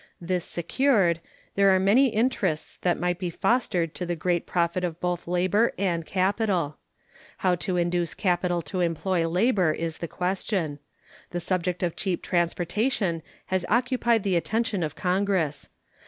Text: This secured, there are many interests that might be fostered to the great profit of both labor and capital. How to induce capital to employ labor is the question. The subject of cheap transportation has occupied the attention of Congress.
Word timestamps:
This 0.19 0.45
secured, 0.45 1.19
there 1.53 1.69
are 1.75 1.79
many 1.79 2.07
interests 2.07 2.77
that 2.77 2.99
might 2.99 3.19
be 3.19 3.29
fostered 3.29 3.93
to 3.93 4.03
the 4.03 4.15
great 4.15 4.47
profit 4.47 4.83
of 4.83 4.99
both 4.99 5.27
labor 5.27 5.73
and 5.77 6.03
capital. 6.07 6.77
How 7.37 7.53
to 7.57 7.77
induce 7.77 8.15
capital 8.15 8.63
to 8.63 8.79
employ 8.81 9.27
labor 9.29 9.71
is 9.71 9.99
the 9.99 10.07
question. 10.07 10.79
The 11.29 11.39
subject 11.39 11.83
of 11.83 11.95
cheap 11.95 12.23
transportation 12.23 13.21
has 13.53 13.63
occupied 13.69 14.23
the 14.23 14.35
attention 14.35 14.81
of 14.81 14.95
Congress. 14.95 15.69